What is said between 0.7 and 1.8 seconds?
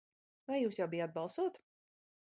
jau bijāt balsot?